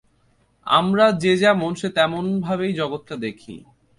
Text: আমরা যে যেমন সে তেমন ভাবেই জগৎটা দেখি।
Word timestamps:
আমরা 0.67 1.05
যে 1.17 1.33
যেমন 1.37 1.71
সে 1.75 1.89
তেমন 1.89 2.25
ভাবেই 2.41 2.73
জগৎটা 2.73 3.15
দেখি। 3.15 3.55